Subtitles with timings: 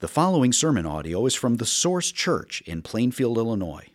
[0.00, 3.88] The following sermon audio is from the Source Church in Plainfield, Illinois.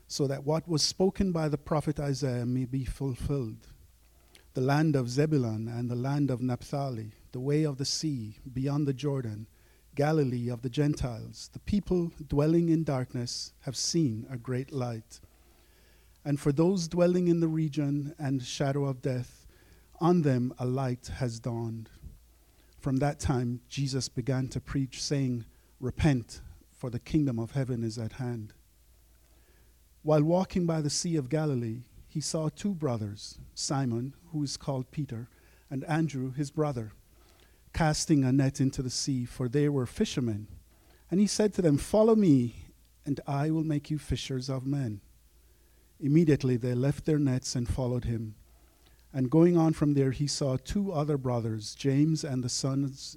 [0.07, 3.69] so that what was spoken by the prophet Isaiah may be fulfilled.
[4.53, 8.87] The land of Zebulun and the land of Naphtali, the way of the sea, beyond
[8.87, 9.47] the Jordan,
[9.95, 15.21] Galilee of the Gentiles, the people dwelling in darkness have seen a great light.
[16.27, 19.47] And for those dwelling in the region and shadow of death,
[19.99, 21.89] on them a light has dawned.
[22.79, 25.47] From that time, Jesus began to preach, saying,
[25.81, 26.43] Repent,
[26.79, 28.55] for the kingdom of heaven is at hand.
[30.03, 34.93] While walking by the Sea of Galilee, he saw two brothers, Simon, who is called
[34.93, 35.29] Peter,
[35.69, 36.93] and Andrew, his brother,
[37.75, 40.47] casting a net into the sea, for they were fishermen.
[41.11, 42.55] And he said to them, Follow me,
[43.05, 45.01] and I will make you fishers of men.
[46.01, 48.37] Immediately they left their nets and followed him.
[49.13, 53.17] And going on from there, he saw two other brothers, James and the sons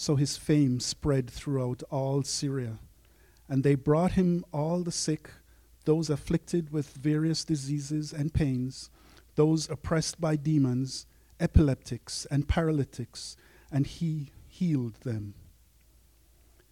[0.00, 2.78] So his fame spread throughout all Syria,
[3.50, 5.28] and they brought him all the sick,
[5.84, 8.88] those afflicted with various diseases and pains,
[9.34, 11.04] those oppressed by demons,
[11.38, 13.36] epileptics, and paralytics,
[13.70, 15.34] and he healed them.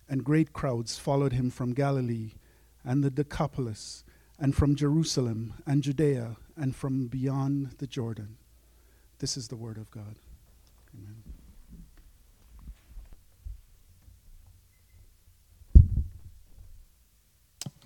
[0.08, 2.30] And great crowds followed him from Galilee
[2.82, 4.04] and the Decapolis
[4.38, 8.38] and from Jerusalem and Judea and from beyond the Jordan.
[9.18, 10.16] This is the word of God.
[10.94, 11.27] Amen.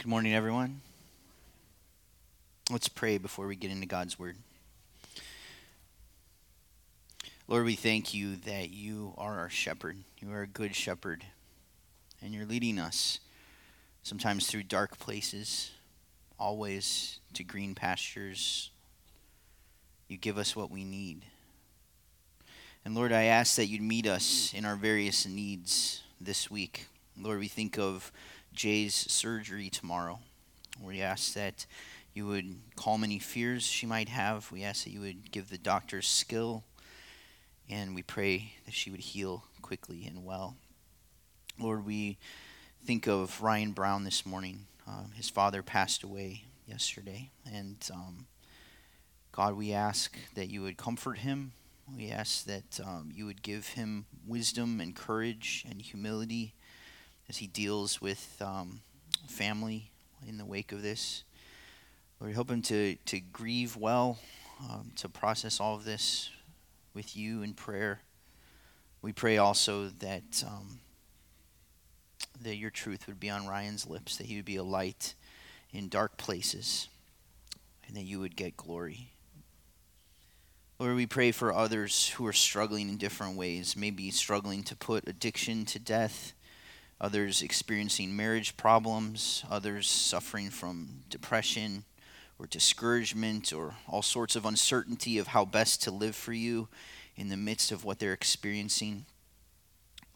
[0.02, 0.80] Good morning, everyone.
[2.68, 4.36] Let's pray before we get into God's word.
[7.46, 9.98] Lord, we thank you that you are our shepherd.
[10.18, 11.24] You are a good shepherd.
[12.20, 13.20] And you're leading us
[14.02, 15.70] sometimes through dark places,
[16.36, 18.70] always to green pastures.
[20.08, 21.22] You give us what we need.
[22.84, 26.88] And Lord, I ask that you'd meet us in our various needs this week.
[27.16, 28.10] Lord, we think of
[28.52, 30.18] Jay's surgery tomorrow.
[30.80, 31.66] We ask that
[32.14, 34.50] you would calm any fears she might have.
[34.52, 36.64] We ask that you would give the doctors skill.
[37.70, 40.56] And we pray that she would heal quickly and well.
[41.58, 42.18] Lord, we
[42.84, 44.66] think of Ryan Brown this morning.
[44.86, 47.30] Um, his father passed away yesterday.
[47.50, 48.26] And um,
[49.30, 51.52] God, we ask that you would comfort him.
[51.96, 56.54] We ask that um, you would give him wisdom and courage and humility
[57.28, 58.80] as he deals with um,
[59.28, 59.90] family
[60.26, 61.24] in the wake of this.
[62.20, 64.18] Lord, help him to, to grieve well,
[64.70, 66.30] um, to process all of this
[66.94, 68.00] with you in prayer.
[69.00, 70.78] We pray also that um,
[72.42, 75.14] that your truth would be on Ryan's lips, that he would be a light
[75.72, 76.88] in dark places,
[77.86, 79.12] and that you would get glory.
[80.78, 85.06] Lord, we pray for others who are struggling in different ways, maybe struggling to put
[85.06, 86.32] addiction to death,
[87.02, 91.84] others experiencing marriage problems, others suffering from depression
[92.38, 96.68] or discouragement or all sorts of uncertainty of how best to live for you
[97.16, 99.04] in the midst of what they're experiencing.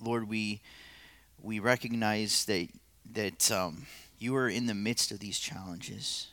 [0.01, 0.63] Lord, we
[1.43, 2.69] we recognize that
[3.13, 3.87] that um,
[4.19, 6.29] you are in the midst of these challenges.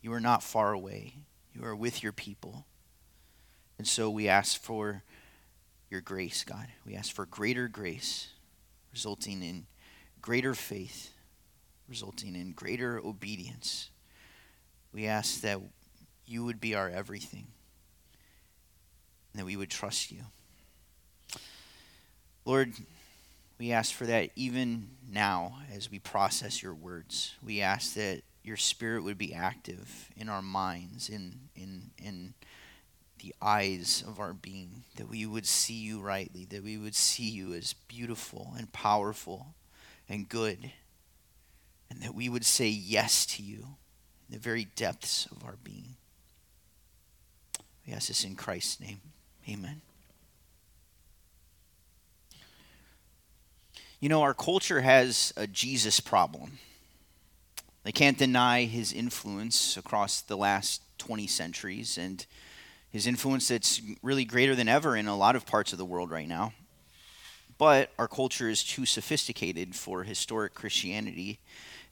[0.00, 1.14] You are not far away.
[1.54, 2.64] You are with your people.
[3.78, 5.02] And so we ask for
[5.90, 6.68] your grace, God.
[6.86, 8.28] We ask for greater grace,
[8.92, 9.66] resulting in
[10.22, 11.10] greater faith,
[11.88, 13.90] resulting in greater obedience.
[14.92, 15.58] We ask that
[16.26, 17.48] you would be our everything
[19.32, 20.22] and that we would trust you.
[22.44, 22.72] Lord,
[23.58, 27.34] we ask for that even now as we process your words.
[27.44, 32.34] We ask that your spirit would be active in our minds, in, in, in
[33.20, 37.28] the eyes of our being, that we would see you rightly, that we would see
[37.28, 39.54] you as beautiful and powerful
[40.12, 40.70] and good,
[41.88, 43.60] and that we would say yes to you
[44.28, 45.96] in the very depths of our being.
[47.86, 49.00] We ask this in Christ's name.
[49.48, 49.80] Amen.
[54.00, 56.58] You know, our culture has a Jesus problem.
[57.82, 62.24] They can't deny his influence across the last 20 centuries and
[62.90, 66.10] his influence that's really greater than ever in a lot of parts of the world
[66.10, 66.52] right now.
[67.58, 71.38] But our culture is too sophisticated for historic Christianity.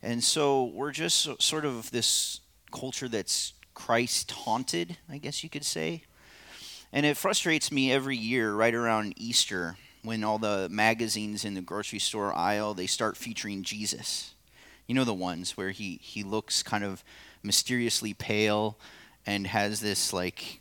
[0.03, 2.41] And so we're just sort of this
[2.73, 6.03] culture that's Christ haunted, I guess you could say.
[6.93, 11.61] And it frustrates me every year right around Easter when all the magazines in the
[11.61, 14.35] grocery store aisle they start featuring Jesus.
[14.87, 17.05] You know the ones where he he looks kind of
[17.43, 18.77] mysteriously pale
[19.27, 20.61] and has this like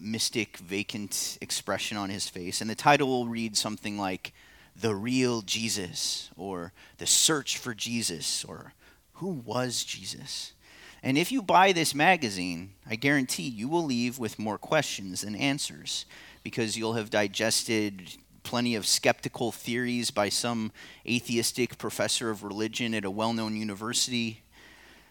[0.00, 4.32] mystic vacant expression on his face and the title will read something like
[4.80, 8.72] the real Jesus or the search for Jesus or
[9.14, 10.52] who was Jesus?
[11.02, 15.36] And if you buy this magazine, I guarantee you will leave with more questions than
[15.36, 16.06] answers
[16.42, 20.72] because you'll have digested plenty of skeptical theories by some
[21.06, 24.42] atheistic professor of religion at a well known university.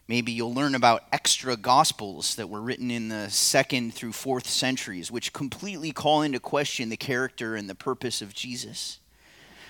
[0.07, 5.11] Maybe you'll learn about extra gospels that were written in the second through fourth centuries,
[5.11, 8.99] which completely call into question the character and the purpose of Jesus.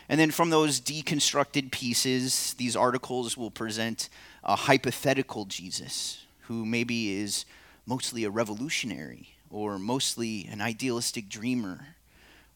[0.09, 4.09] And then from those deconstructed pieces, these articles will present
[4.43, 7.45] a hypothetical Jesus who maybe is
[7.85, 11.87] mostly a revolutionary or mostly an idealistic dreamer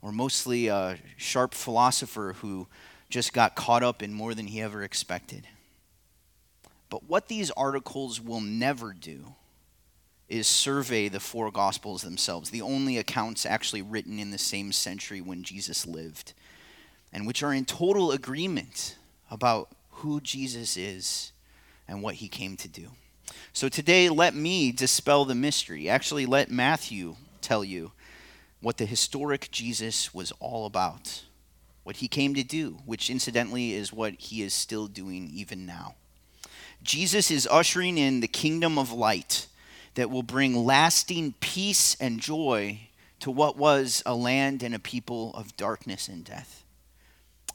[0.01, 2.67] or mostly a sharp philosopher who
[3.09, 5.47] just got caught up in more than he ever expected.
[6.89, 9.35] But what these articles will never do
[10.27, 15.19] is survey the four gospels themselves, the only accounts actually written in the same century
[15.19, 16.33] when Jesus lived,
[17.13, 18.97] and which are in total agreement
[19.29, 21.31] about who Jesus is
[21.87, 22.89] and what he came to do.
[23.53, 25.89] So today, let me dispel the mystery.
[25.89, 27.91] Actually, let Matthew tell you
[28.61, 31.23] what the historic Jesus was all about,
[31.83, 35.95] what he came to do, which incidentally is what he is still doing even now.
[36.83, 39.47] Jesus is ushering in the kingdom of light
[39.95, 42.79] that will bring lasting peace and joy
[43.19, 46.60] to what was a land and a people of darkness and death.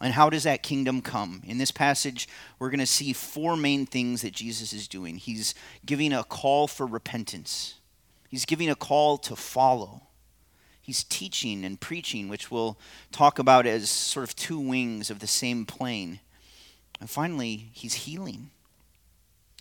[0.00, 1.42] And how does that kingdom come?
[1.46, 2.28] In this passage,
[2.58, 5.16] we're going to see four main things that Jesus is doing.
[5.16, 5.54] He's
[5.86, 7.74] giving a call for repentance,
[8.28, 10.02] he's giving a call to follow,
[10.82, 12.78] he's teaching and preaching, which we'll
[13.10, 16.20] talk about as sort of two wings of the same plane.
[17.00, 18.50] And finally, he's healing.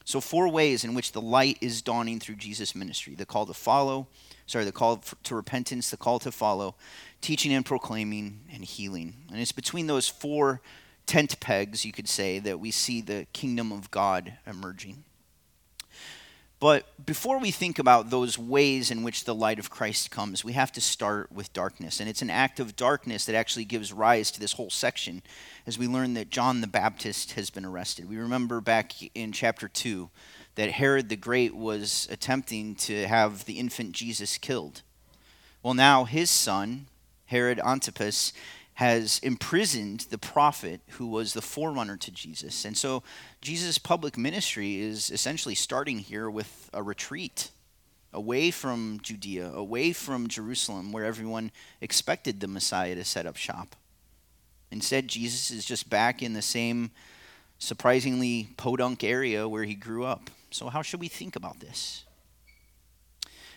[0.06, 3.54] So, four ways in which the light is dawning through Jesus' ministry the call to
[3.54, 4.08] follow,
[4.46, 6.76] sorry, the call to repentance, the call to follow,
[7.22, 9.14] teaching and proclaiming, and healing.
[9.32, 10.62] And it's between those four
[11.06, 15.04] tent pegs, you could say, that we see the kingdom of God emerging.
[16.60, 20.54] But before we think about those ways in which the light of Christ comes, we
[20.54, 22.00] have to start with darkness.
[22.00, 25.22] And it's an act of darkness that actually gives rise to this whole section
[25.68, 28.10] as we learn that John the Baptist has been arrested.
[28.10, 30.10] We remember back in chapter 2
[30.56, 34.82] that Herod the Great was attempting to have the infant Jesus killed.
[35.62, 36.88] Well, now his son,
[37.26, 38.34] Herod Antipas,
[38.76, 42.66] has imprisoned the prophet who was the forerunner to Jesus.
[42.66, 43.04] And so
[43.42, 47.52] Jesus' public ministry is essentially starting here with a retreat
[48.14, 53.76] away from Judea, away from Jerusalem, where everyone expected the Messiah to set up shop.
[54.72, 56.92] Instead, Jesus is just back in the same
[57.60, 60.30] surprisingly podunk area where he grew up.
[60.56, 62.06] So, how should we think about this?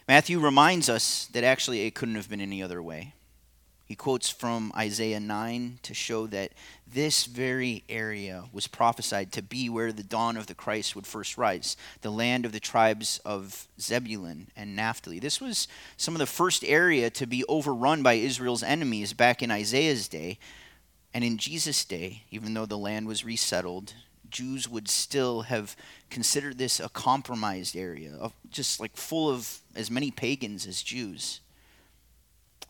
[0.09, 3.15] Matthew reminds us that actually it couldn't have been any other way.
[3.85, 6.55] He quotes from Isaiah 9 to show that
[6.93, 11.39] this very area was prophesied to be where the dawn of the Christ would first
[11.39, 15.21] rise, the land of the tribes of Zebulun and Naphtali.
[15.21, 19.53] This was some of the first area to be overrun by Israel's enemies back in
[19.53, 20.41] Isaiah's day.
[21.15, 23.95] And in Jesus' day, even though the land was resettled,
[24.31, 25.77] Jews would still have
[26.11, 31.41] considered this a compromised area, just like full of as many pagans as Jews.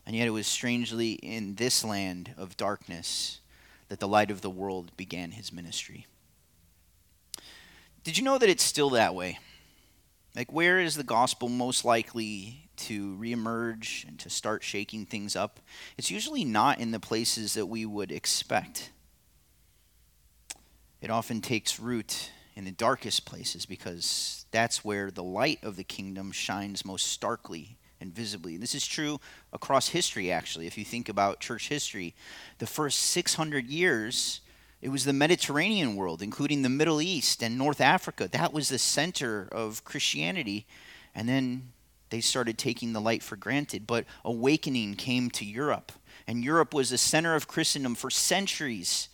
[0.05, 3.41] And yet it was strangely in this land of darkness
[3.89, 6.07] that the light of the world began his ministry.
[8.03, 9.39] Did you know that it's still that way?
[10.35, 15.59] Like, where is the gospel most likely to reemerge and to start shaking things up?
[15.97, 18.91] It's usually not in the places that we would expect.
[21.01, 25.83] It often takes root in the darkest places because that's where the light of the
[25.83, 28.55] kingdom shines most starkly and visibly.
[28.55, 29.19] And this is true
[29.53, 30.67] across history, actually.
[30.67, 32.15] If you think about church history,
[32.57, 34.41] the first 600 years,
[34.81, 38.27] it was the Mediterranean world, including the Middle East and North Africa.
[38.27, 40.65] That was the center of Christianity.
[41.15, 41.71] And then
[42.09, 43.87] they started taking the light for granted.
[43.87, 45.91] But awakening came to Europe.
[46.27, 49.09] And Europe was the center of Christendom for centuries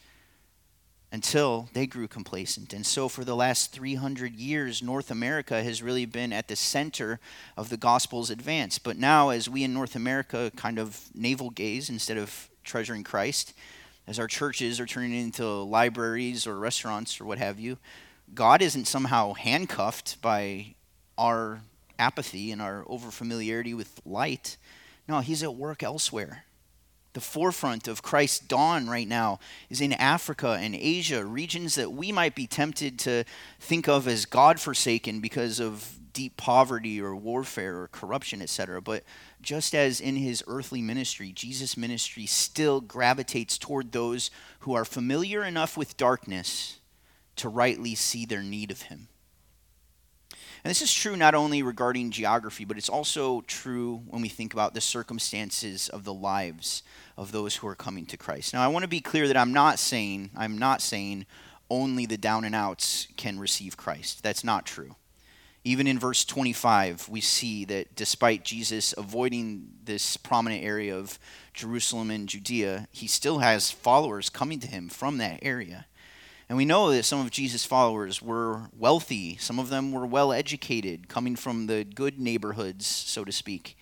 [1.12, 2.74] until they grew complacent.
[2.74, 7.20] And so, for the last 300 years, North America has really been at the center
[7.56, 8.80] of the gospel's advance.
[8.80, 13.54] But now, as we in North America kind of navel gaze instead of treasuring Christ,
[14.08, 17.78] as our churches are turning into libraries or restaurants or what have you,
[18.34, 20.76] God isn't somehow handcuffed by
[21.18, 21.62] our
[21.98, 24.58] apathy and our overfamiliarity with light.
[25.08, 26.46] No, He's at work elsewhere.
[27.16, 32.12] The forefront of Christ's dawn right now is in Africa and Asia, regions that we
[32.12, 33.24] might be tempted to
[33.58, 38.82] think of as God forsaken because of deep poverty or warfare or corruption, etc.
[38.82, 39.06] But
[39.42, 44.30] just as in his earthly ministry, Jesus' ministry still gravitates toward those
[44.60, 46.82] who are familiar enough with darkness
[47.38, 49.08] to rightly see their need of him.
[50.66, 54.52] And this is true not only regarding geography, but it's also true when we think
[54.52, 56.82] about the circumstances of the lives
[57.18, 58.54] of those who are coming to Christ.
[58.54, 61.26] Now, I want to be clear that I'm not saying I'm not saying
[61.70, 64.22] only the down and outs can receive Christ.
[64.24, 64.96] That's not true.
[65.64, 71.18] Even in verse 25, we see that despite Jesus avoiding this prominent area of
[71.56, 75.88] Jerusalem and Judea, he still has followers coming to him from that area.
[76.48, 80.32] And we know that some of Jesus' followers were wealthy, some of them were well
[80.32, 83.76] educated, coming from the good neighborhoods, so to speak.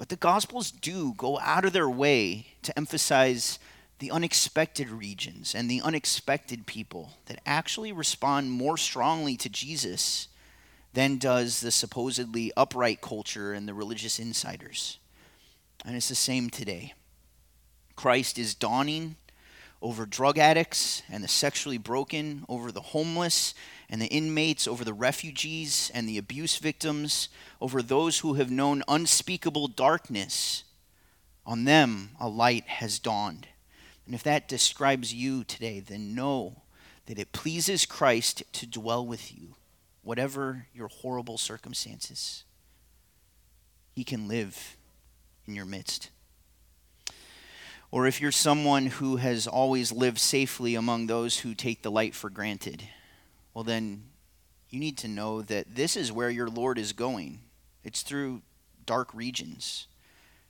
[0.00, 3.58] But the Gospels do go out of their way to emphasize
[3.98, 10.28] the unexpected regions and the unexpected people that actually respond more strongly to Jesus
[10.94, 14.98] than does the supposedly upright culture and the religious insiders.
[15.84, 16.94] And it's the same today.
[17.94, 19.16] Christ is dawning
[19.82, 23.52] over drug addicts and the sexually broken, over the homeless
[23.90, 27.28] and the inmates, over the refugees and the abuse victims,
[27.60, 30.64] over those who have known unspeakable darkness.
[31.44, 33.48] On them a light has dawned.
[34.06, 36.62] And if that describes you today, then know
[37.06, 39.56] that it pleases Christ to dwell with you,
[40.02, 42.44] whatever your horrible circumstances.
[43.92, 44.76] He can live
[45.46, 46.10] in your midst
[47.92, 52.14] or if you're someone who has always lived safely among those who take the light
[52.14, 52.84] for granted,
[53.54, 54.04] well, then
[54.68, 57.40] you need to know that this is where your Lord is going.
[57.82, 58.42] It's through
[58.86, 59.86] dark regions.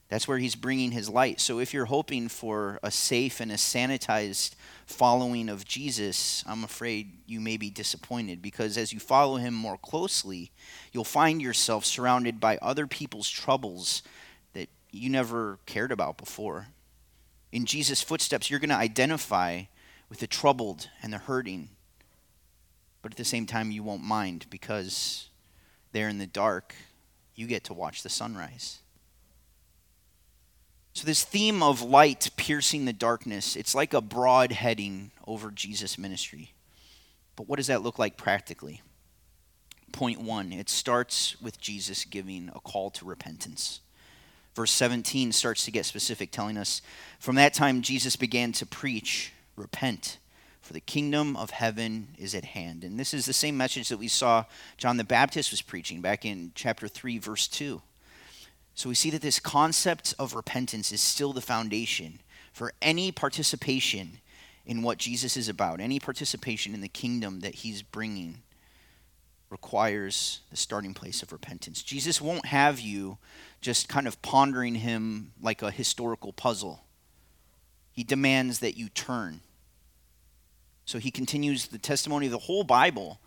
[0.08, 1.40] That's where he's bringing his light.
[1.40, 4.54] So if you're hoping for a safe and a sanitized
[4.84, 9.78] following of Jesus, I'm afraid you may be disappointed because as you follow him more
[9.78, 10.50] closely,
[10.92, 14.02] you'll find yourself surrounded by other people's troubles
[14.52, 16.66] that you never cared about before
[17.52, 19.62] in Jesus' footsteps, you're going to identify
[20.08, 21.70] with the troubled and the hurting.
[23.02, 25.28] But at the same time, you won't mind because
[25.92, 26.74] there in the dark,
[27.34, 28.80] you get to watch the sunrise.
[30.92, 35.96] So, this theme of light piercing the darkness, it's like a broad heading over Jesus'
[35.96, 36.52] ministry.
[37.36, 38.82] But what does that look like practically?
[39.92, 43.80] Point one it starts with Jesus giving a call to repentance.
[44.54, 46.82] Verse 17 starts to get specific, telling us
[47.18, 50.18] From that time, Jesus began to preach, Repent,
[50.70, 52.84] for the kingdom of heaven is at hand.
[52.84, 54.44] And this is the same message that we saw
[54.76, 57.82] John the Baptist was preaching back in chapter 3, verse 2.
[58.76, 62.20] So we see that this concept of repentance is still the foundation
[62.52, 64.20] for any participation
[64.64, 68.42] in what Jesus is about, any participation in the kingdom that he's bringing
[69.50, 71.82] requires the starting place of repentance.
[71.82, 73.18] Jesus won't have you
[73.60, 76.84] just kind of pondering him like a historical puzzle.
[77.90, 79.40] He demands that you turn.
[80.90, 83.20] So he continues the testimony of the whole Bible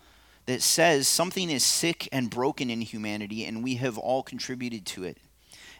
[0.44, 5.04] that says something is sick and broken in humanity, and we have all contributed to
[5.04, 5.16] it.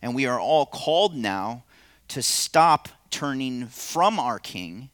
[0.01, 1.65] And we are all called now
[2.09, 4.89] to stop turning from our King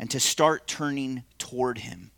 [0.00, 2.10] and to start turning toward him.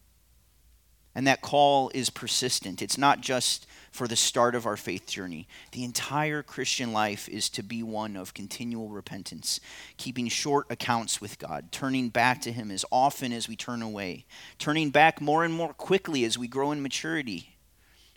[1.19, 2.81] And that call is persistent.
[2.81, 5.49] It's not just for the start of our faith journey.
[5.73, 9.59] The entire Christian life is to be one of continual repentance,
[9.97, 14.27] keeping short accounts with God, turning back to Him as often as we turn away,
[14.61, 17.57] turning back more and more quickly as we grow in maturity.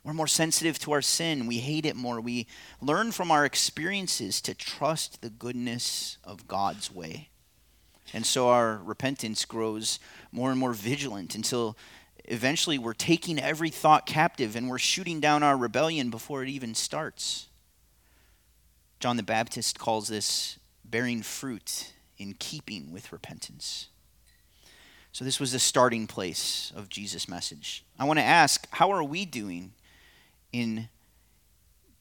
[0.03, 1.47] We're more sensitive to our sin.
[1.47, 2.21] We hate it more.
[2.21, 2.45] We
[2.81, 7.29] learn from our experiences to trust the goodness of God's way.
[8.13, 9.97] And so our repentance grows
[10.31, 11.77] more and more vigilant until
[12.25, 16.75] eventually we're taking every thought captive and we're shooting down our rebellion before it even
[16.75, 17.47] starts.
[18.99, 23.87] John the Baptist calls this bearing fruit in keeping with repentance.
[25.13, 27.83] So, this was the starting place of Jesus' message.
[27.99, 29.73] I want to ask how are we doing
[30.53, 30.87] in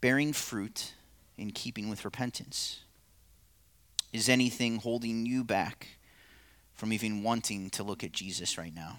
[0.01, 0.95] bearing fruit
[1.37, 2.81] in keeping with repentance?
[4.13, 5.89] Is anything holding you back
[6.75, 8.99] from even wanting to look at Jesus right now?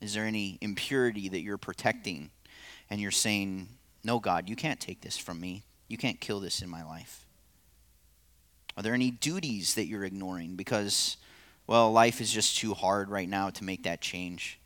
[0.00, 2.30] Is there any impurity that you're protecting
[2.90, 3.68] and you're saying,
[4.04, 5.64] No, God, you can't take this from me.
[5.88, 7.24] You can't kill this in my life?
[8.76, 11.16] Are there any duties that you're ignoring because,
[11.66, 14.60] well, life is just too hard right now to make that change?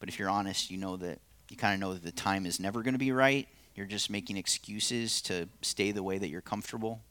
[0.00, 2.58] But if you're honest, you know that you kind of know that the time is
[2.58, 3.46] never going to be right.
[3.76, 7.02] You're just making excuses to stay the way that you're comfortable.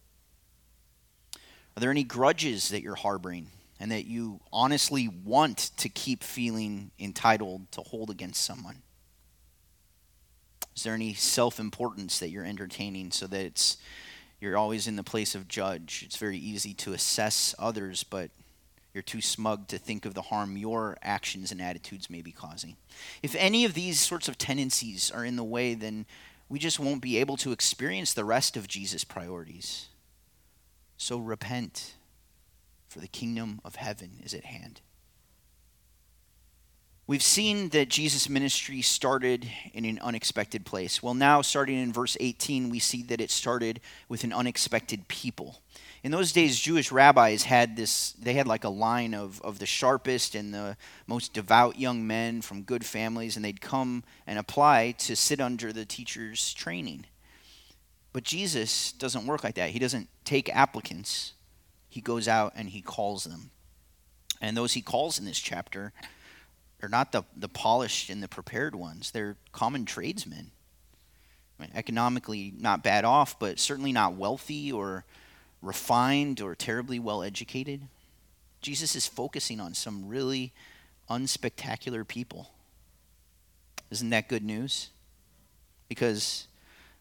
[1.78, 3.48] Are there any grudges that you're harboring
[3.80, 8.82] and that you honestly want to keep feeling entitled to hold against someone?
[10.76, 13.78] Is there any self importance that you're entertaining so that it's
[14.42, 16.04] you're always in the place of judge?
[16.06, 18.32] It's very easy to assess others, but
[18.94, 22.78] you're too smug to think of the harm your actions and attitudes may be causing.
[23.22, 26.06] If any of these sorts of tendencies are in the way, then
[26.48, 29.88] we just won't be able to experience the rest of Jesus' priorities.
[30.98, 31.96] So repent
[32.96, 34.80] for the kingdom of heaven is at hand.
[37.08, 41.04] We've seen that Jesus' ministry started in an unexpected place.
[41.04, 45.60] Well, now, starting in verse 18, we see that it started with an unexpected people.
[46.04, 49.66] In those days, Jewish rabbis had this, they had like a line of, of the
[49.66, 54.92] sharpest and the most devout young men from good families, and they'd come and apply
[55.00, 57.08] to sit under the teacher's training.
[58.14, 59.72] But Jesus doesn't work like that.
[59.72, 61.34] He doesn't take applicants,
[61.96, 63.52] he goes out and he calls them.
[64.42, 65.94] And those he calls in this chapter
[66.84, 70.52] are not the, the polished and the prepared ones, they're common tradesmen.
[71.58, 75.06] I mean, economically not bad off, but certainly not wealthy or
[75.62, 77.80] refined or terribly well educated.
[78.60, 80.52] Jesus is focusing on some really
[81.10, 82.50] unspectacular people.
[83.90, 84.90] Isn't that good news?
[85.88, 86.48] Because,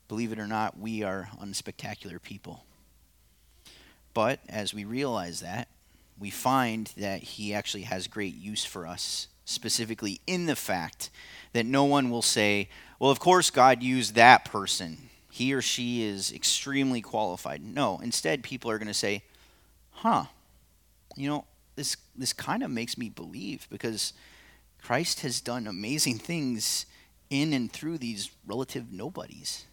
[0.07, 2.63] believe it or not, we are unspectacular people.
[4.15, 5.69] But as we realize that,
[6.19, 11.11] we find that he actually has great use for us, specifically in the fact
[11.53, 15.11] that no one will say, well, of course, God used that person.
[15.31, 17.63] He or she is extremely qualified.
[17.63, 19.23] No, instead, people are going to say,
[19.91, 20.27] huh,
[21.17, 24.13] you know, this, this kind of makes me believe because
[24.81, 26.87] Christ has done amazing things
[27.31, 29.65] in and through these relative nobodies.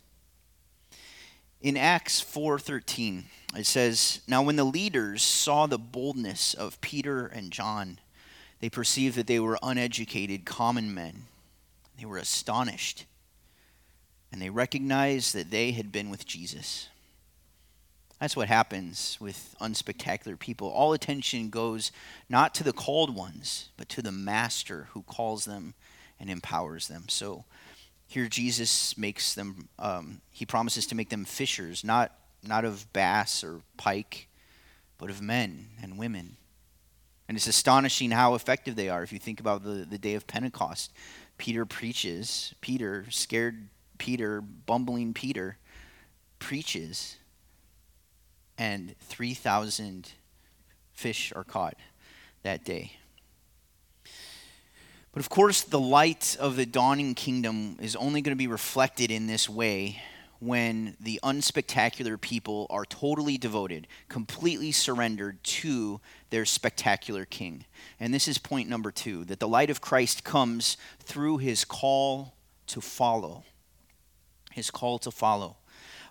[1.62, 7.52] In Acts 4:13, it says, "Now when the leaders saw the boldness of Peter and
[7.52, 8.00] John,
[8.60, 11.28] they perceived that they were uneducated common men.
[11.98, 13.06] They were astonished,
[14.32, 16.88] and they recognized that they had been with Jesus."
[18.20, 20.70] That's what happens with unspectacular people.
[20.70, 21.92] All attention goes
[22.30, 25.74] not to the called ones, but to the master who calls them
[26.20, 27.10] and empowers them.
[27.10, 27.46] So
[28.08, 33.44] here, Jesus makes them, um, he promises to make them fishers, not, not of bass
[33.44, 34.28] or pike,
[34.98, 36.38] but of men and women.
[37.28, 39.04] And it's astonishing how effective they are.
[39.04, 40.92] If you think about the, the day of Pentecost,
[41.38, 45.58] Peter preaches, Peter, scared Peter, bumbling Peter,
[46.40, 47.18] preaches,
[48.58, 50.12] and 3,000
[50.94, 51.78] fish are caught
[52.44, 52.94] that day.
[55.14, 59.12] But of course, the light of the dawning kingdom is only going to be reflected
[59.12, 60.02] in this way
[60.42, 66.02] when the unspectacular people are totally devoted, completely surrendered to
[66.32, 67.64] their spectacular king.
[68.00, 72.34] And this is point number two that the light of Christ comes through his call
[72.68, 73.44] to follow.
[74.52, 75.58] His call to follow.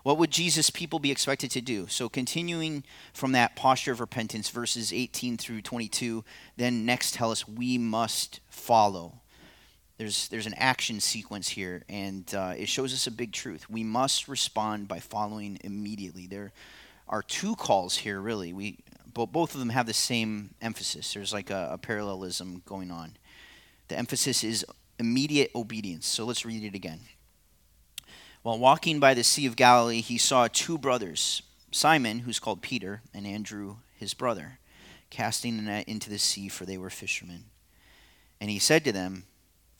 [0.03, 1.87] What would Jesus' people be expected to do?
[1.87, 6.23] So, continuing from that posture of repentance, verses 18 through 22,
[6.55, 9.20] then next tell us we must follow.
[10.01, 13.69] There's, there's an action sequence here, and uh, it shows us a big truth.
[13.69, 16.25] We must respond by following immediately.
[16.25, 16.53] There
[17.07, 18.51] are two calls here, really.
[18.51, 18.79] We,
[19.13, 21.13] both of them have the same emphasis.
[21.13, 23.15] There's like a, a parallelism going on.
[23.89, 24.65] The emphasis is
[24.97, 26.07] immediate obedience.
[26.07, 27.01] So let's read it again.
[28.41, 33.03] While walking by the Sea of Galilee, he saw two brothers, Simon, who's called Peter,
[33.13, 34.57] and Andrew, his brother,
[35.11, 37.43] casting a net into the sea, for they were fishermen.
[38.39, 39.25] And he said to them,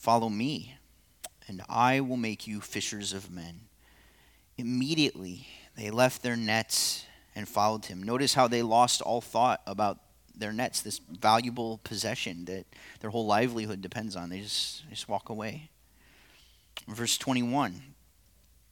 [0.01, 0.77] Follow me,
[1.47, 3.59] and I will make you fishers of men.
[4.57, 5.45] Immediately
[5.77, 8.01] they left their nets and followed him.
[8.01, 9.99] Notice how they lost all thought about
[10.35, 12.65] their nets, this valuable possession that
[12.99, 14.31] their whole livelihood depends on.
[14.31, 15.69] They just, just walk away.
[16.87, 17.79] Verse 21.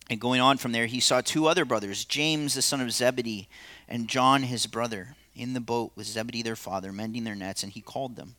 [0.10, 3.48] And going on from there, he saw two other brothers, James the son of Zebedee,
[3.88, 7.72] and John his brother, in the boat with Zebedee their father, mending their nets, and
[7.72, 8.36] he called them.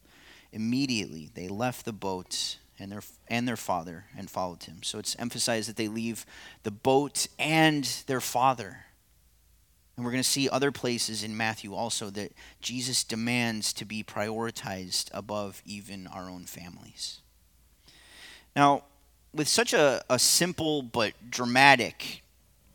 [0.50, 4.82] Immediately they left the boat and their and their father and followed him.
[4.82, 6.26] So it's emphasized that they leave
[6.62, 8.86] the boat and their father.
[9.96, 14.02] And we're going to see other places in Matthew also that Jesus demands to be
[14.02, 17.20] prioritized above even our own families.
[18.56, 18.84] Now,
[19.34, 22.22] with such a, a simple but dramatic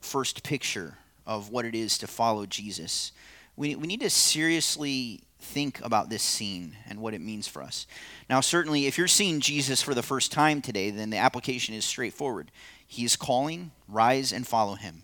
[0.02, 3.12] first picture of what it is to follow Jesus,
[3.56, 7.88] we, we need to seriously think about this scene and what it means for us.
[8.30, 11.86] Now, certainly, if you're seeing Jesus for the first time today, then the application is
[11.86, 12.52] straightforward.
[12.86, 15.04] He is calling, rise and follow him.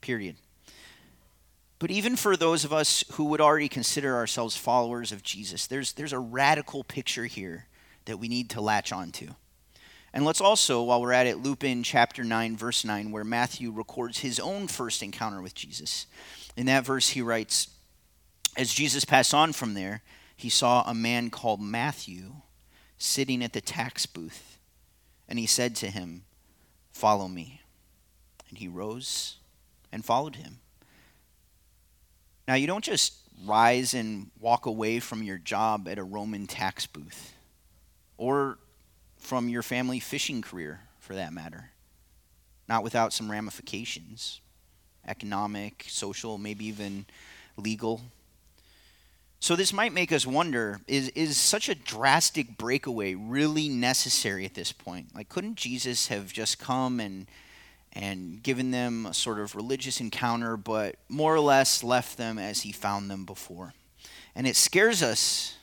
[0.00, 0.36] Period.
[1.78, 5.92] But even for those of us who would already consider ourselves followers of Jesus, there's,
[5.92, 7.66] there's a radical picture here
[8.06, 9.34] that we need to latch onto.
[10.14, 13.72] And let's also, while we're at it, loop in chapter 9, verse 9, where Matthew
[13.72, 16.06] records his own first encounter with Jesus.
[16.56, 17.68] In that verse, he writes,
[18.56, 20.02] As Jesus passed on from there,
[20.36, 22.32] he saw a man called Matthew
[22.98, 24.58] sitting at the tax booth.
[25.28, 26.24] And he said to him,
[26.92, 27.60] Follow me.
[28.48, 29.36] And he rose
[29.90, 30.58] and followed him.
[32.46, 33.14] Now, you don't just
[33.44, 37.34] rise and walk away from your job at a Roman tax booth
[38.16, 38.58] or
[39.18, 41.70] from your family fishing career, for that matter.
[42.68, 44.40] Not without some ramifications
[45.06, 47.04] economic, social, maybe even
[47.58, 48.00] legal.
[49.40, 54.54] So, this might make us wonder is, is such a drastic breakaway really necessary at
[54.54, 55.14] this point?
[55.14, 57.26] Like, couldn't Jesus have just come and,
[57.92, 62.62] and given them a sort of religious encounter, but more or less left them as
[62.62, 63.74] he found them before?
[64.34, 65.56] And it scares us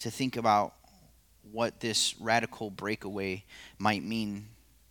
[0.00, 0.74] to think about
[1.52, 3.44] what this radical breakaway
[3.78, 4.48] might mean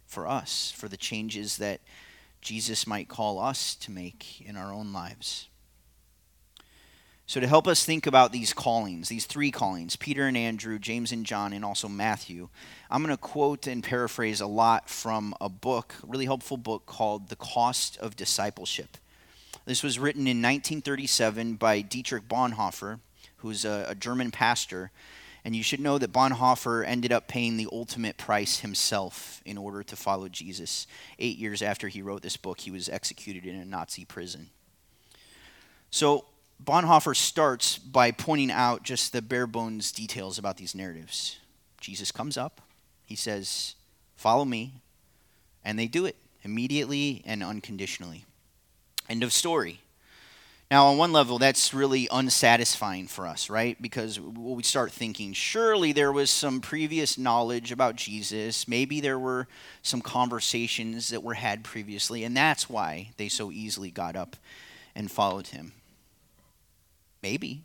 [0.07, 1.81] for us, for the changes that
[2.41, 5.47] Jesus might call us to make in our own lives.
[7.25, 11.11] So, to help us think about these callings, these three callings Peter and Andrew, James
[11.11, 12.49] and John, and also Matthew,
[12.91, 16.85] I'm going to quote and paraphrase a lot from a book, a really helpful book
[16.85, 18.97] called The Cost of Discipleship.
[19.65, 22.99] This was written in 1937 by Dietrich Bonhoeffer,
[23.37, 24.91] who's a, a German pastor
[25.45, 29.83] and you should know that Bonhoeffer ended up paying the ultimate price himself in order
[29.83, 30.87] to follow Jesus.
[31.19, 34.49] Eight years after he wrote this book, he was executed in a Nazi prison.
[35.91, 36.25] So,
[36.63, 41.37] Bonhoeffer starts by pointing out just the bare bones details about these narratives.
[41.81, 42.61] Jesus comes up,
[43.05, 43.75] he says,
[44.15, 44.73] Follow me,
[45.65, 48.25] and they do it immediately and unconditionally.
[49.09, 49.81] End of story.
[50.71, 53.79] Now, on one level, that's really unsatisfying for us, right?
[53.79, 58.67] Because we start thinking, surely there was some previous knowledge about Jesus.
[58.67, 59.47] Maybe there were
[59.81, 64.35] some conversations that were had previously, and that's why they so easily got up
[64.95, 65.73] and followed him.
[67.23, 67.63] Maybe.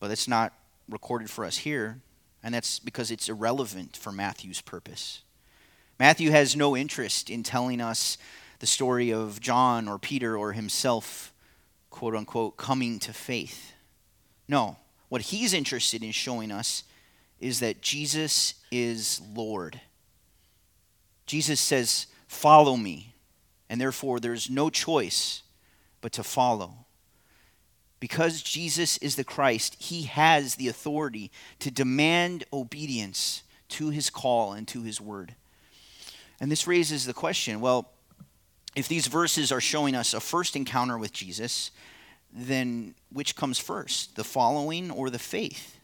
[0.00, 0.52] But it's not
[0.88, 2.00] recorded for us here,
[2.42, 5.22] and that's because it's irrelevant for Matthew's purpose.
[6.00, 8.18] Matthew has no interest in telling us
[8.58, 11.32] the story of John or Peter or himself
[11.96, 13.72] quote unquote, coming to faith.
[14.46, 14.76] No,
[15.08, 16.84] what he's interested in showing us
[17.40, 19.80] is that Jesus is Lord.
[21.24, 23.14] Jesus says, Follow me.
[23.70, 25.42] And therefore, there's no choice
[26.02, 26.85] but to follow.
[27.98, 31.30] Because Jesus is the Christ, he has the authority
[31.60, 35.34] to demand obedience to his call and to his word.
[36.40, 37.90] And this raises the question well,
[38.74, 41.70] if these verses are showing us a first encounter with Jesus,
[42.32, 45.78] then which comes first, the following or the faith?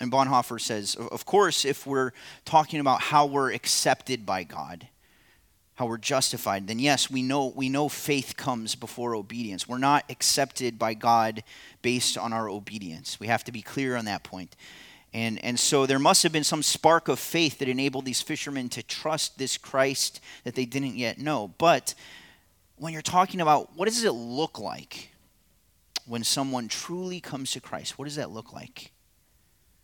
[0.00, 2.12] And Bonhoeffer says, of course, if we're
[2.44, 4.88] talking about how we're accepted by God,
[5.78, 9.68] how we're justified, then yes, we know we know faith comes before obedience.
[9.68, 11.44] We're not accepted by God
[11.82, 13.20] based on our obedience.
[13.20, 14.56] We have to be clear on that point.
[15.14, 18.68] And, and so there must have been some spark of faith that enabled these fishermen
[18.70, 21.54] to trust this Christ that they didn't yet know.
[21.58, 21.94] But
[22.74, 25.12] when you're talking about what does it look like
[26.06, 28.90] when someone truly comes to Christ, what does that look like?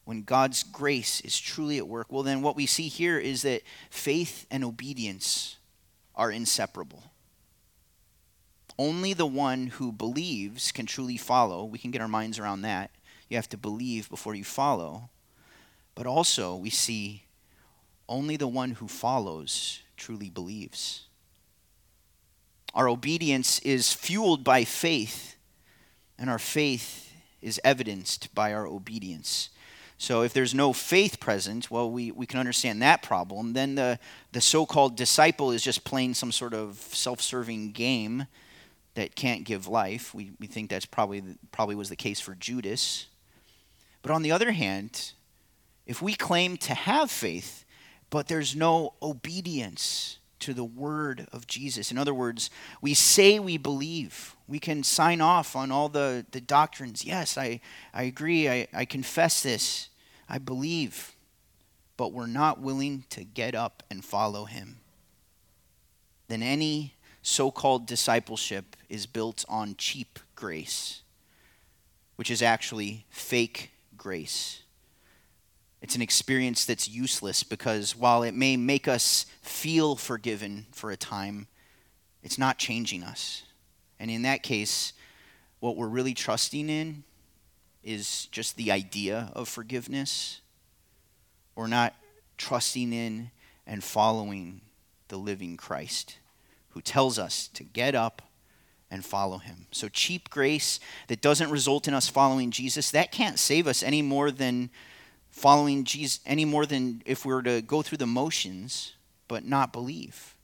[0.07, 3.63] when God's grace is truly at work, well, then what we see here is that
[3.89, 5.57] faith and obedience
[6.15, 7.05] are inseparable.
[8.79, 11.65] Only the one who believes can truly follow.
[11.65, 12.91] We can get our minds around that.
[13.29, 15.11] You have to believe before you follow.
[15.95, 17.25] But also, we see
[18.09, 21.07] only the one who follows truly believes.
[22.75, 25.37] Our obedience is fueled by faith,
[26.19, 29.51] and our faith is evidenced by our obedience.
[30.05, 33.55] So if there's no faith present, well, we, we can understand that problem.
[33.55, 33.99] Then the,
[34.33, 38.27] the so called disciple is just playing some sort of self serving game
[38.97, 40.13] that can't give life.
[40.13, 43.07] We, we think that's probably, probably was the case for Judas.
[44.03, 45.13] But on the other hand,
[45.87, 47.65] if we claim to have faith,
[48.11, 52.51] but there's no obedience to the word of Jesus, in other words,
[52.83, 57.07] we say we believe, we can sign off on all the, the doctrines.
[57.07, 57.63] Yes, I,
[57.95, 59.89] I agree, I, I confess this,
[60.29, 61.15] I believe,
[61.97, 64.81] but we're not willing to get up and follow him.
[66.29, 71.03] Then any so called discipleship is built on cheap grace,
[72.17, 74.63] which is actually fake grace.
[75.81, 80.97] It's an experience that's useless because while it may make us feel forgiven for a
[80.97, 81.47] time,
[82.23, 83.43] it's not changing us.
[84.01, 84.95] And in that case,
[85.61, 87.05] what we're really trusting in
[87.85, 90.41] is just the idea of forgiveness.
[91.55, 91.95] We're not
[92.37, 93.31] trusting in
[93.67, 94.63] and following
[95.09, 96.17] the living Christ
[96.71, 98.23] who tells us to get up
[98.91, 99.67] and follow him.
[99.71, 104.03] So, cheap grace that doesn't result in us following Jesus, that can't save us any
[104.03, 104.71] more than
[105.31, 108.93] following Jesus any more than if we were to go through the motions
[109.27, 110.37] but not believe.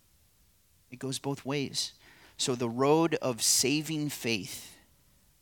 [0.90, 1.92] It goes both ways.
[2.36, 4.76] So the road of saving faith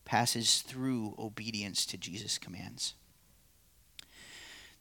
[0.08, 2.94] passes through obedience to Jesus' commands.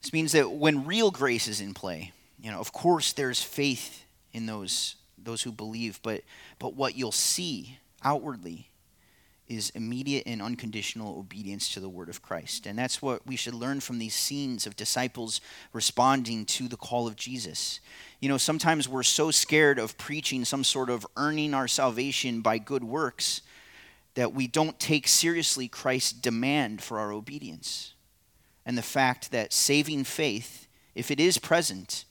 [0.01, 4.05] This means that when real grace is in play, you know, of course there's faith
[4.31, 6.21] in those those who believe, but
[6.59, 8.69] but what you'll see outwardly
[9.49, 12.65] is immediate and unconditional obedience to the word of Christ.
[12.65, 15.41] And that's what we should learn from these scenes of disciples
[15.73, 17.81] responding to the call of Jesus.
[18.21, 22.57] You know, sometimes we're so scared of preaching some sort of earning our salvation by
[22.59, 23.41] good works
[24.17, 27.93] that we don't take seriously Christ's demand for our obedience.
[28.65, 32.03] And the fact that saving faith, if it is present,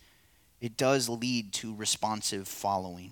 [0.61, 3.11] it does lead to responsive following.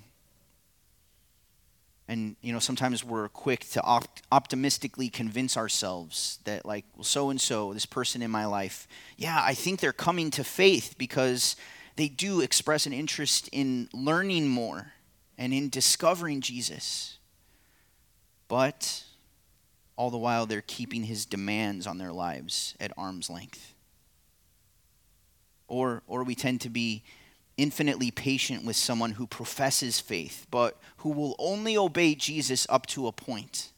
[2.07, 7.31] And you know, sometimes we're quick to opt- optimistically convince ourselves that, like, well, so
[7.31, 11.57] and so, this person in my life, yeah, I think they're coming to faith because
[11.97, 14.93] they do express an interest in learning more
[15.37, 17.19] and in discovering Jesus.
[18.49, 19.05] But
[19.97, 23.75] all the while, they're keeping his demands on their lives at arm's length.
[25.69, 27.05] Or, or we tend to be
[27.57, 33.07] infinitely patient with someone who professes faith, but who will only obey Jesus up to
[33.07, 33.71] a point.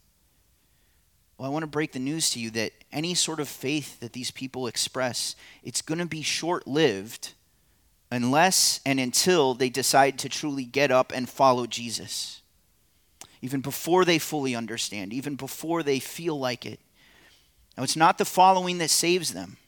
[1.36, 4.14] Well, I want to break the news to you that any sort of faith that
[4.14, 7.34] these people express, it's going to be short-lived
[8.10, 12.40] unless and until they decide to truly get up and follow Jesus.
[13.42, 16.80] Even before they fully understand, even before they feel like it.
[17.76, 19.58] Now, it's not the following that saves them,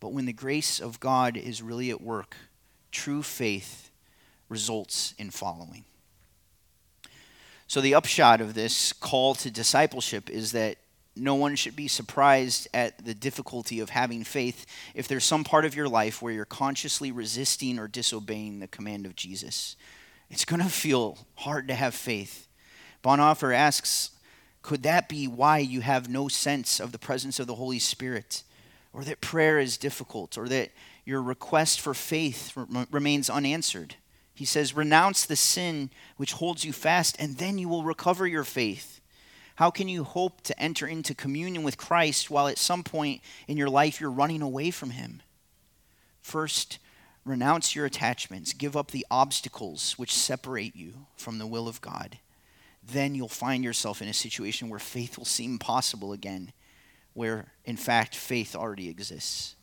[0.00, 2.36] but when the grace of God is really at work
[2.90, 3.90] true faith
[4.48, 5.84] results in following.
[7.66, 10.76] So, the upshot of this call to discipleship is that
[11.16, 15.64] no one should be surprised at the difficulty of having faith if there's some part
[15.64, 19.76] of your life where you're consciously resisting or disobeying the command of Jesus.
[20.30, 22.48] It's going to feel hard to have faith.
[23.02, 24.10] Bonhoeffer asks,
[24.62, 28.44] could that be why you have no sense of the presence of the Holy Spirit?
[28.92, 30.38] Or that prayer is difficult?
[30.38, 30.70] Or that
[31.04, 32.56] your request for faith
[32.90, 33.96] remains unanswered.
[34.34, 38.44] He says, Renounce the sin which holds you fast, and then you will recover your
[38.44, 39.00] faith.
[39.56, 43.56] How can you hope to enter into communion with Christ while at some point in
[43.56, 45.22] your life you're running away from Him?
[46.20, 46.78] First,
[47.24, 52.18] renounce your attachments, give up the obstacles which separate you from the will of God.
[52.82, 56.52] Then you'll find yourself in a situation where faith will seem possible again,
[57.14, 59.54] where in fact faith already exists.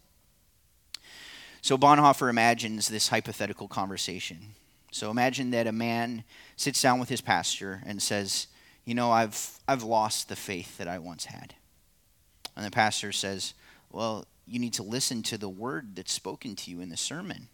[1.62, 4.56] So Bonhoeffer imagines this hypothetical conversation.
[4.92, 6.24] So imagine that a man
[6.56, 8.48] sits down with his pastor and says,
[8.86, 11.56] You know, I've, I've lost the faith that I once had.
[12.56, 13.54] And the pastor says,
[13.92, 17.50] Well, you need to listen to the word that's spoken to you in the sermon.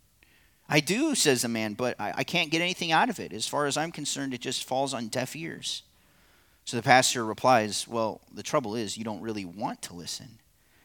[0.67, 3.34] I do, says the man, but I, I can't get anything out of it.
[3.34, 5.84] As far as I'm concerned, it just falls on deaf ears.
[6.65, 10.39] So the pastor replies, Well, the trouble is, you don't really want to listen.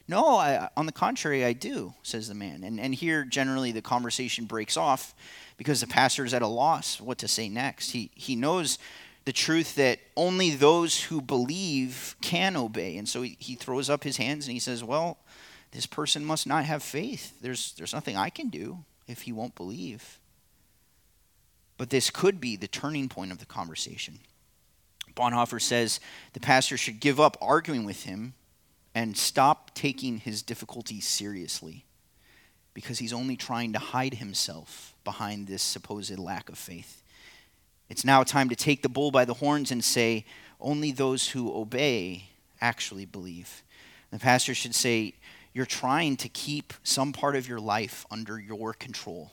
[0.06, 2.64] No, I, on the contrary, I do, says the man.
[2.64, 5.14] And, and here, generally, the conversation breaks off
[5.56, 7.92] because the pastor is at a loss what to say next.
[7.92, 8.78] He, he knows
[9.24, 12.96] the truth that only those who believe can obey.
[12.96, 15.16] And so he, he throws up his hands and he says, Well,
[15.72, 17.40] this person must not have faith.
[17.40, 20.18] There's, there's nothing I can do if he won't believe.
[21.76, 24.20] But this could be the turning point of the conversation.
[25.14, 26.00] Bonhoeffer says
[26.32, 28.34] the pastor should give up arguing with him
[28.94, 31.84] and stop taking his difficulties seriously
[32.74, 37.02] because he's only trying to hide himself behind this supposed lack of faith.
[37.88, 40.24] It's now time to take the bull by the horns and say,
[40.60, 42.28] only those who obey
[42.60, 43.62] actually believe.
[44.10, 45.14] The pastor should say,
[45.52, 49.32] You're trying to keep some part of your life under your control.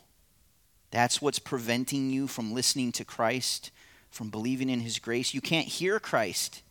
[0.92, 3.72] That's what's preventing you from listening to Christ,
[4.10, 5.34] from believing in his grace.
[5.34, 6.64] You can't hear Christ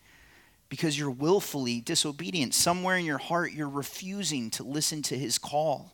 [0.68, 2.54] because you're willfully disobedient.
[2.54, 5.92] Somewhere in your heart, you're refusing to listen to his call.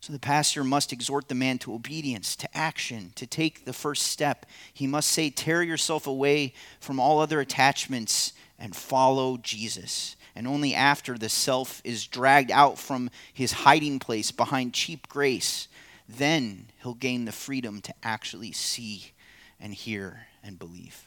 [0.00, 4.08] So the pastor must exhort the man to obedience, to action, to take the first
[4.08, 4.46] step.
[4.74, 10.16] He must say, Tear yourself away from all other attachments and follow Jesus.
[10.34, 15.68] And only after the self is dragged out from his hiding place behind cheap grace,
[16.08, 19.12] then he'll gain the freedom to actually see
[19.60, 21.06] and hear and believe.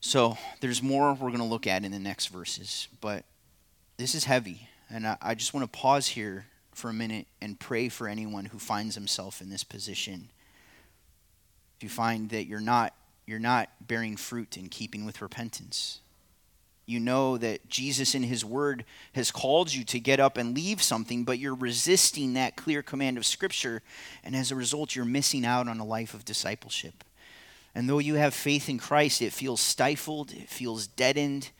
[0.00, 3.24] So there's more we're going to look at in the next verses, but
[3.96, 4.68] this is heavy.
[4.90, 8.46] And I, I just want to pause here for a minute and pray for anyone
[8.46, 10.30] who finds himself in this position.
[11.76, 16.01] If you find that you're not you're not bearing fruit in keeping with repentance.
[16.84, 20.82] You know that Jesus in his word has called you to get up and leave
[20.82, 23.82] something, but you're resisting that clear command of scripture,
[24.24, 27.04] and as a result you're missing out on a life of discipleship.
[27.74, 31.50] And though you have faith in Christ, it feels stifled, it feels deadened,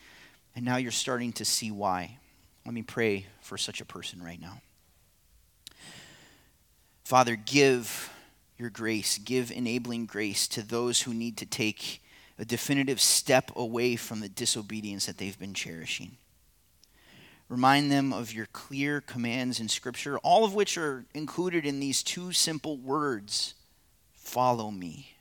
[0.54, 2.18] and now you're starting to see why.
[2.66, 4.60] Let me pray for such a person right now.
[7.04, 8.10] Father, give
[8.58, 12.02] your grace, give enabling grace to those who need to take
[12.38, 16.16] a definitive step away from the disobedience that they've been cherishing.
[17.48, 22.02] Remind them of your clear commands in Scripture, all of which are included in these
[22.02, 23.54] two simple words
[24.14, 25.14] follow me.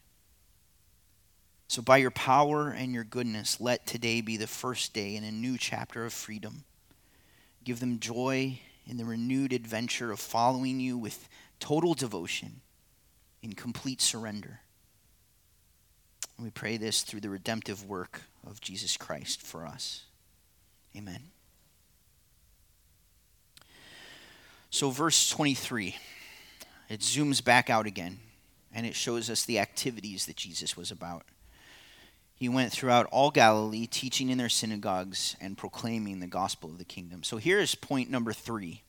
[1.67, 5.31] So, by your power and your goodness, let today be the first day in a
[5.31, 6.63] new chapter of freedom.
[7.63, 12.61] Give them joy in the renewed adventure of following you with total devotion,
[13.41, 14.61] in complete surrender.
[16.41, 20.05] We pray this through the redemptive work of Jesus Christ for us.
[20.97, 21.21] Amen.
[24.71, 25.95] So, verse 23,
[26.89, 28.19] it zooms back out again
[28.73, 31.25] and it shows us the activities that Jesus was about.
[32.33, 36.85] He went throughout all Galilee, teaching in their synagogues and proclaiming the gospel of the
[36.85, 37.21] kingdom.
[37.21, 38.81] So, here is point number three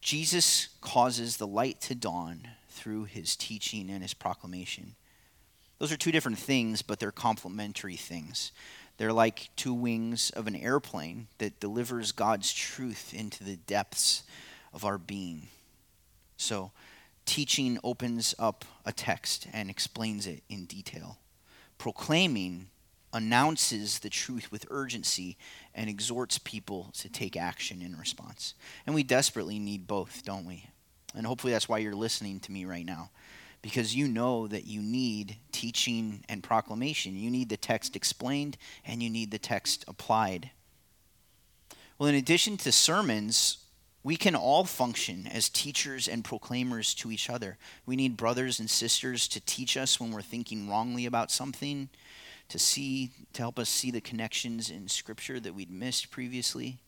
[0.00, 4.94] Jesus causes the light to dawn through his teaching and his proclamation.
[5.82, 8.52] Those are two different things, but they're complementary things.
[8.98, 14.22] They're like two wings of an airplane that delivers God's truth into the depths
[14.72, 15.48] of our being.
[16.36, 16.70] So,
[17.26, 21.18] teaching opens up a text and explains it in detail.
[21.78, 22.68] Proclaiming
[23.12, 25.36] announces the truth with urgency
[25.74, 28.54] and exhorts people to take action in response.
[28.86, 30.64] And we desperately need both, don't we?
[31.12, 33.10] And hopefully that's why you're listening to me right now.
[33.62, 37.16] Because you know that you need teaching and proclamation.
[37.16, 40.50] You need the text explained and you need the text applied.
[41.98, 43.58] Well, in addition to sermons,
[44.02, 47.56] we can all function as teachers and proclaimers to each other.
[47.86, 51.88] We need brothers and sisters to teach us when we're thinking wrongly about something
[52.48, 56.78] to see, to help us see the connections in Scripture that we'd missed previously.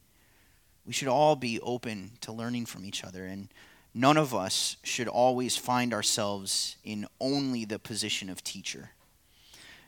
[0.84, 3.48] We should all be open to learning from each other, and
[3.94, 8.90] none of us should always find ourselves in only the position of teacher.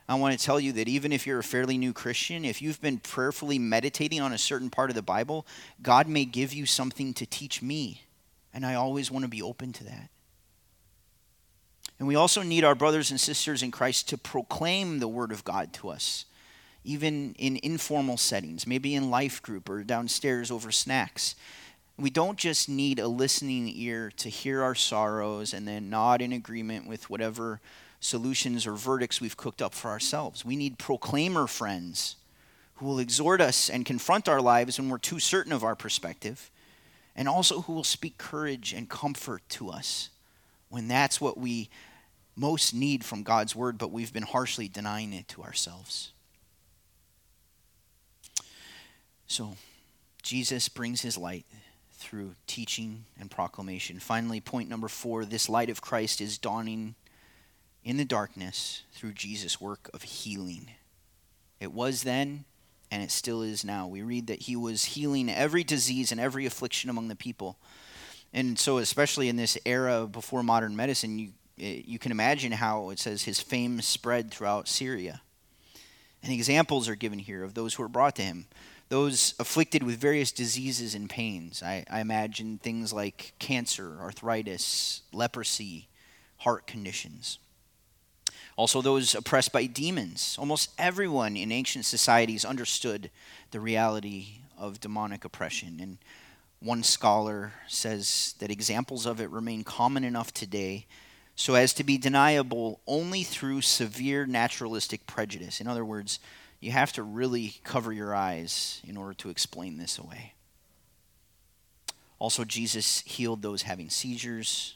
[0.08, 2.80] I want to tell you that even if you're a fairly new Christian, if you've
[2.80, 5.44] been prayerfully meditating on a certain part of the Bible,
[5.82, 8.02] God may give you something to teach me.
[8.54, 10.08] And I always want to be open to that.
[11.98, 15.44] And we also need our brothers and sisters in Christ to proclaim the Word of
[15.44, 16.26] God to us,
[16.84, 21.34] even in informal settings, maybe in life group or downstairs over snacks.
[21.98, 26.32] We don't just need a listening ear to hear our sorrows and then nod in
[26.32, 27.60] agreement with whatever
[28.00, 30.44] solutions or verdicts we've cooked up for ourselves.
[30.44, 32.16] We need proclaimer friends
[32.76, 36.50] who will exhort us and confront our lives when we're too certain of our perspective,
[37.14, 40.10] and also who will speak courage and comfort to us
[40.68, 41.70] when that's what we
[42.36, 46.12] most need from God's word, but we've been harshly denying it to ourselves.
[49.26, 49.56] So,
[50.22, 51.46] Jesus brings his light
[51.96, 53.98] through teaching and proclamation.
[53.98, 56.94] Finally, point number four this light of Christ is dawning
[57.84, 60.70] in the darkness through Jesus' work of healing.
[61.60, 62.44] It was then,
[62.90, 63.86] and it still is now.
[63.86, 67.58] We read that he was healing every disease and every affliction among the people.
[68.32, 71.28] And so, especially in this era before modern medicine, you,
[71.58, 75.22] eh, you can imagine how it says his fame spread throughout Syria.
[76.22, 78.46] And examples are given here of those who were brought to him,
[78.88, 81.62] those afflicted with various diseases and pains.
[81.62, 85.88] I, I imagine things like cancer, arthritis, leprosy,
[86.38, 87.38] heart conditions.
[88.56, 90.36] Also, those oppressed by demons.
[90.38, 93.10] Almost everyone in ancient societies understood
[93.50, 95.78] the reality of demonic oppression.
[95.80, 95.98] And
[96.60, 100.86] one scholar says that examples of it remain common enough today
[101.34, 105.60] so as to be deniable only through severe naturalistic prejudice.
[105.60, 106.18] In other words,
[106.66, 110.32] you have to really cover your eyes in order to explain this away.
[112.18, 114.74] Also, Jesus healed those having seizures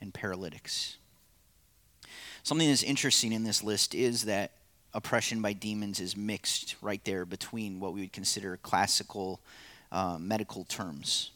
[0.00, 0.96] and paralytics.
[2.42, 4.52] Something that's interesting in this list is that
[4.94, 9.38] oppression by demons is mixed right there between what we would consider classical
[9.90, 11.30] uh, medical terms.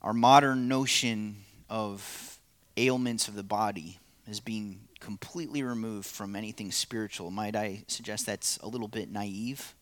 [0.00, 2.38] Our modern notion of
[2.78, 7.30] ailments of the body is being completely removed from anything spiritual.
[7.30, 9.74] Might I suggest that's a little bit naive?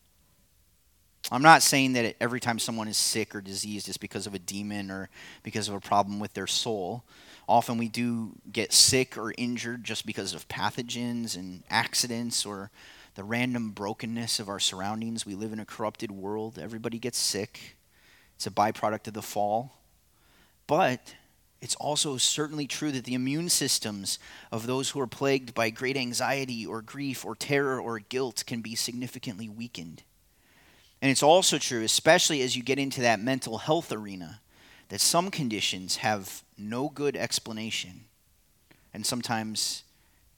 [1.33, 4.39] I'm not saying that every time someone is sick or diseased is because of a
[4.39, 5.09] demon or
[5.43, 7.03] because of a problem with their soul.
[7.49, 12.71] Often we do get sick or injured just because of pathogens and accidents or
[13.15, 15.25] the random brokenness of our surroundings.
[15.25, 16.59] We live in a corrupted world.
[16.59, 17.77] Everybody gets sick.
[18.37, 19.79] It's a byproduct of the fall.
[20.67, 21.15] But
[21.65, 24.19] it's also certainly true that the immune systems
[24.53, 28.61] of those who are plagued by great anxiety or grief or terror or guilt can
[28.61, 30.03] be significantly weakened.
[31.01, 34.41] And it's also true, especially as you get into that mental health arena,
[34.91, 38.05] that some conditions have no good explanation
[38.93, 39.85] and sometimes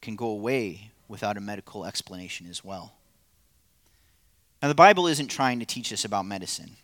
[0.00, 2.94] can go away without a medical explanation as well.
[4.62, 6.76] Now, the Bible isn't trying to teach us about medicine,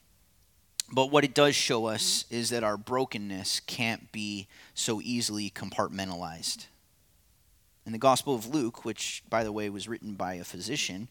[0.92, 6.66] but what it does show us is that our brokenness can't be so easily compartmentalized.
[7.86, 11.08] In the Gospel of Luke, which, by the way, was written by a physician,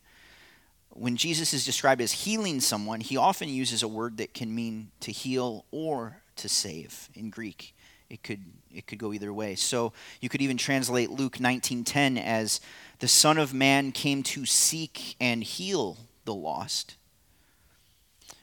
[0.91, 4.91] when Jesus is described as healing someone, he often uses a word that can mean
[4.99, 7.73] to heal or to save in Greek.
[8.09, 9.55] It could it could go either way.
[9.55, 12.61] So you could even translate Luke 19:10 as
[12.99, 16.95] the son of man came to seek and heal the lost.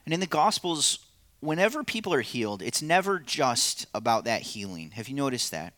[0.04, 0.98] And in the gospels
[1.40, 4.92] whenever people are healed, it's never just about that healing.
[4.92, 5.72] Have you noticed that?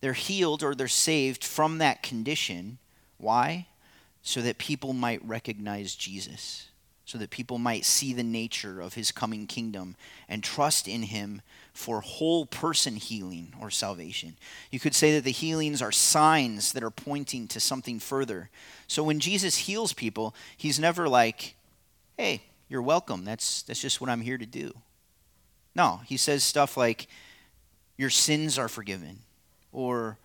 [0.00, 2.78] They're healed or they're saved from that condition.
[3.18, 3.66] Why?
[4.22, 6.68] So that people might recognize Jesus
[7.04, 9.94] so that people might see the nature of his coming kingdom
[10.28, 11.42] and trust in him
[11.74, 14.36] for whole person healing or salvation.
[14.70, 18.48] You could say that the healings are signs that are pointing to something further.
[18.86, 21.56] So when Jesus heals people, he's never like,
[22.16, 22.42] "Hey,
[22.74, 23.24] you're welcome.
[23.24, 24.74] That's that's just what I'm here to do."
[25.74, 27.06] No, he says stuff like
[27.96, 29.20] your sins are forgiven
[29.72, 30.18] or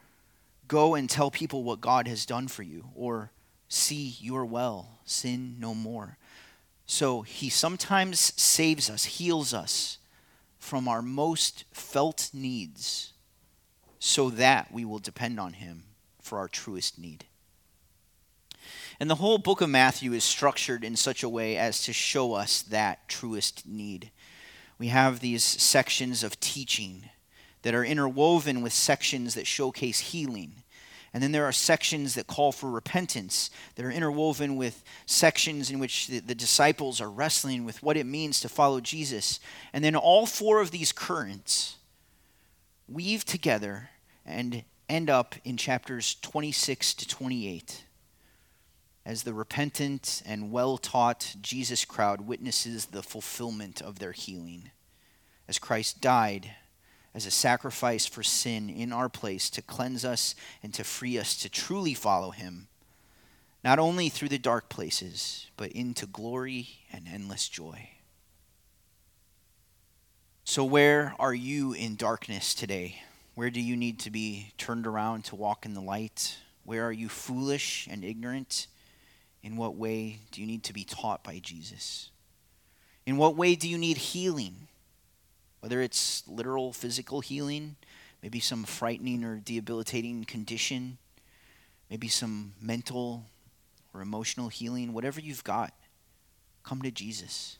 [0.67, 3.31] go and tell people what God has done for you or
[3.67, 6.17] see you are well, sin no more.
[6.85, 9.99] So he sometimes saves us, heals us
[10.57, 13.13] from our most felt needs
[13.99, 15.83] so that we will depend on him
[16.21, 17.25] for our truest need.
[18.99, 22.33] And the whole book of Matthew is structured in such a way as to show
[22.33, 24.11] us that truest need.
[24.77, 27.09] We have these sections of teaching
[27.61, 30.63] that are interwoven with sections that showcase healing
[31.13, 35.79] and then there are sections that call for repentance that are interwoven with sections in
[35.79, 39.39] which the, the, disciples are wrestling with what it means to follow Jesus.
[39.73, 41.77] And then all four of these currents
[42.87, 43.89] weave together
[44.25, 47.83] and end up in chapters 26 to 28
[49.09, 54.69] as the repentant and well taught Jesus crowd witnesses the fulfillment of their healing.
[55.47, 56.51] As Christ died,
[57.15, 61.35] as a sacrifice for sin in our place to cleanse us and to free us
[61.37, 62.67] to truly follow him,
[63.63, 67.89] not only through the dark places, but into glory and endless joy.
[70.43, 73.01] So, where are you in darkness today?
[73.33, 76.37] Where do you need to be turned around to walk in the light?
[76.63, 78.67] Where are you foolish and ignorant?
[79.41, 82.09] In what way do you need to be taught by Jesus?
[83.05, 84.67] In what way do you need healing?
[85.59, 87.75] whether it's literal physical healing,
[88.23, 90.97] maybe some frightening or debilitating condition,
[91.89, 93.25] maybe some mental
[93.93, 95.73] or emotional healing, whatever you've got,
[96.63, 97.57] come to Jesus.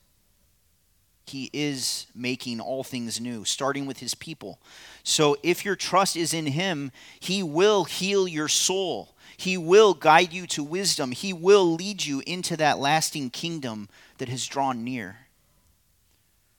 [1.25, 4.59] He is making all things new, starting with his people.
[5.03, 9.15] So if your trust is in him, he will heal your soul.
[9.39, 11.13] He will guide you to wisdom.
[11.13, 13.87] He will lead you into that lasting kingdom
[14.17, 15.15] that has drawn near.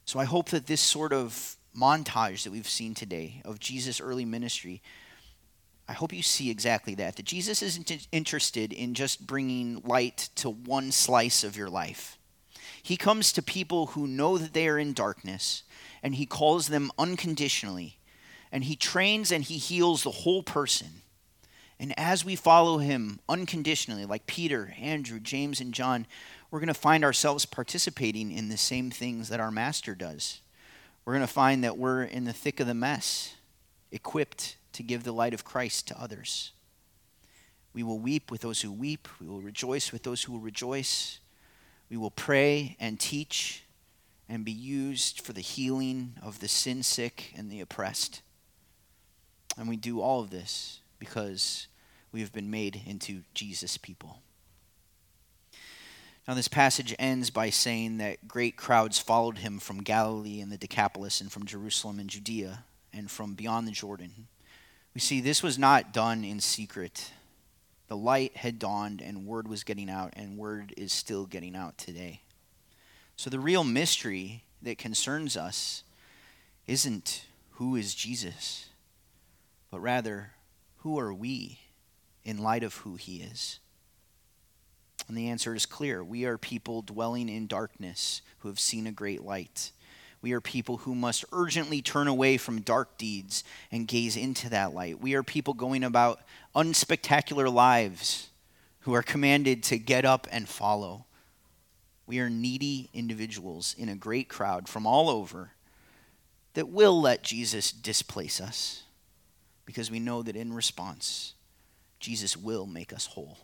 [0.07, 4.24] So I hope that this sort of montage that we've seen today of Jesus' early
[4.24, 4.81] ministry,
[5.87, 7.16] I hope you see exactly that.
[7.16, 12.16] That Jesus isn't interested in just bringing light to one slice of your life.
[12.83, 15.64] He comes to people who know that they are in darkness,
[16.03, 17.99] and he calls them unconditionally.
[18.51, 21.03] And he trains and he heals the whole person.
[21.81, 26.07] And as we follow him unconditionally, like Peter, Andrew, James, and John,
[26.51, 30.43] we're going to find ourselves participating in the same things that our master does.
[31.07, 33.35] We're going to find that we're in the thick of the mess,
[33.91, 36.53] equipped to give the light of Christ to others.
[37.72, 41.18] We will weep with those who weep, we will rejoice with those who will rejoice.
[41.89, 43.64] We will pray and teach
[44.28, 48.20] and be used for the healing of the sin sick and the oppressed.
[49.57, 51.66] And we do all of this because
[52.12, 54.20] we have been made into Jesus people.
[56.28, 60.58] Now, this passage ends by saying that great crowds followed him from Galilee and the
[60.58, 64.28] Decapolis, and from Jerusalem and Judea, and from beyond the Jordan.
[64.94, 67.12] We see this was not done in secret.
[67.88, 71.78] The light had dawned and word was getting out, and word is still getting out
[71.78, 72.20] today.
[73.16, 75.82] So the real mystery that concerns us
[76.66, 78.68] isn't who is Jesus,
[79.70, 80.32] but rather
[80.78, 81.58] who are we
[82.24, 83.58] in light of who he is.
[85.08, 86.04] And the answer is clear.
[86.04, 89.72] We are people dwelling in darkness who have seen a great light.
[90.22, 93.42] We are people who must urgently turn away from dark deeds
[93.72, 95.00] and gaze into that light.
[95.00, 96.20] We are people going about
[96.54, 98.28] unspectacular lives
[98.80, 101.06] who are commanded to get up and follow.
[102.06, 105.52] We are needy individuals in a great crowd from all over
[106.54, 108.82] that will let Jesus displace us
[109.64, 111.34] because we know that in response,
[112.01, 113.38] Jesus will make us whole.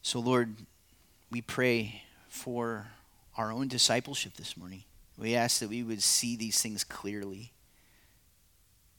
[0.00, 0.56] So, Lord,
[1.30, 2.86] we pray for
[3.36, 4.84] our own discipleship this morning.
[5.18, 7.52] We ask that we would see these things clearly.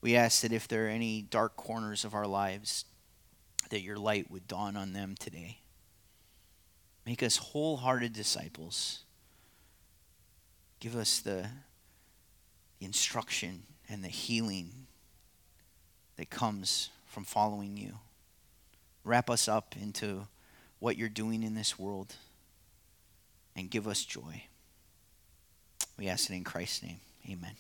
[0.02, 2.86] We ask that if there are any dark corners of our lives,
[3.70, 5.60] that your light would dawn on them today.
[7.06, 9.00] Make us wholehearted disciples.
[10.80, 11.48] Give us the,
[12.82, 14.88] instruction and the healing
[16.20, 17.94] that comes from following you.
[19.06, 20.28] Wrap us up into
[20.80, 22.14] what you're doing in this world
[23.56, 24.44] and give us joy.
[25.98, 27.00] We ask it in Christ's name.
[27.30, 27.56] Amen.